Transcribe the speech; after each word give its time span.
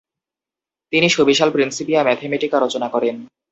তিনি 0.93 1.07
সুবিশাল 1.09 1.49
Principia 1.51 2.01
Mathematica 2.03 2.57
রচনা 2.59 2.87
করেন। 2.89 3.15